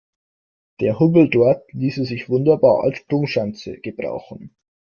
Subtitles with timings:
[0.79, 4.55] Der Hubbel dort ließe sich wunderbar als Sprungschanze gebrauchen.